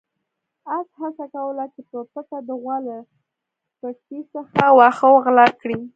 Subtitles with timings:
[0.75, 2.97] اس هڅه کوله چې په پټه د غوا له
[3.79, 5.77] پټي څخه واښه وغلا کړي.